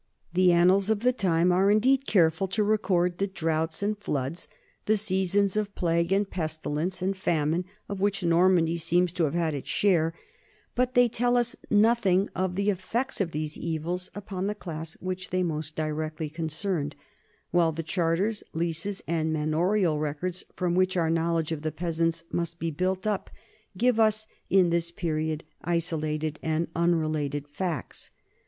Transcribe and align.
The 0.33 0.51
annals 0.51 0.89
of 0.89 1.01
the 1.01 1.13
time 1.13 1.51
are 1.51 1.69
indeed 1.69 2.07
careful 2.07 2.47
to 2.47 2.63
record 2.63 3.19
the 3.19 3.27
drouths 3.27 3.83
and 3.83 3.95
floods, 3.95 4.47
the 4.87 4.97
seasons 4.97 5.55
of 5.55 5.75
plague, 5.75 6.09
pes 6.31 6.57
tilence, 6.57 7.03
and 7.03 7.15
famine 7.15 7.65
of 7.87 7.99
which 8.01 8.23
Normandy 8.23 8.77
seems 8.77 9.13
to 9.13 9.25
have 9.25 9.35
had 9.35 9.53
its 9.53 9.69
share, 9.69 10.15
but 10.73 10.95
they 10.95 11.07
tell 11.07 11.37
us 11.37 11.55
nothing 11.69 12.31
of 12.35 12.55
the 12.55 12.71
effects 12.71 13.21
of 13.21 13.29
these 13.29 13.55
evils 13.55 14.09
upon 14.15 14.47
the 14.47 14.55
class 14.55 14.93
which 14.93 15.29
they 15.29 15.43
most 15.43 15.75
directly 15.75 16.31
con 16.31 16.47
cerned; 16.47 16.93
while 17.51 17.71
the 17.71 17.83
charters, 17.83 18.43
leases, 18.53 19.03
and 19.07 19.31
manorial 19.31 19.99
records 19.99 20.43
from 20.55 20.73
which 20.73 20.97
our 20.97 21.11
knowledge 21.11 21.51
of 21.51 21.61
the 21.61 21.71
peasants 21.71 22.23
must 22.31 22.57
be 22.57 22.71
built 22.71 23.05
up 23.05 23.29
give 23.77 23.99
us 23.99 24.25
in 24.49 24.71
this 24.71 24.89
period 24.89 25.43
isolated 25.63 26.39
and 26.41 26.69
unrelated 26.75 27.47
facts. 27.47 28.09